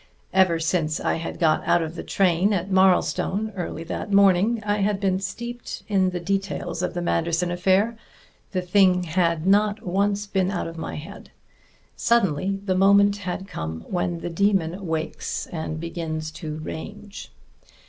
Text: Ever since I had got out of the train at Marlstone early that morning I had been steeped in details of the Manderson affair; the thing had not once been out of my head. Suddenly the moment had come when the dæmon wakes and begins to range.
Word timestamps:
Ever 0.33 0.59
since 0.59 0.99
I 0.99 1.17
had 1.17 1.37
got 1.37 1.63
out 1.67 1.83
of 1.83 1.93
the 1.93 2.01
train 2.01 2.53
at 2.53 2.71
Marlstone 2.71 3.51
early 3.55 3.83
that 3.83 4.11
morning 4.11 4.59
I 4.65 4.77
had 4.77 4.99
been 4.99 5.19
steeped 5.19 5.83
in 5.87 6.09
details 6.09 6.81
of 6.81 6.95
the 6.95 7.03
Manderson 7.03 7.51
affair; 7.51 7.95
the 8.51 8.63
thing 8.63 9.03
had 9.03 9.45
not 9.45 9.85
once 9.85 10.25
been 10.25 10.49
out 10.49 10.65
of 10.65 10.75
my 10.79 10.95
head. 10.95 11.29
Suddenly 11.95 12.61
the 12.65 12.73
moment 12.73 13.17
had 13.17 13.47
come 13.47 13.81
when 13.91 14.21
the 14.21 14.31
dæmon 14.31 14.79
wakes 14.79 15.45
and 15.51 15.79
begins 15.79 16.31
to 16.31 16.57
range. 16.57 17.31